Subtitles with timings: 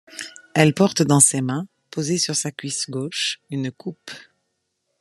[0.55, 4.09] Elle porte dans ses mains, posée sur sa cuisse gauche, une coupe.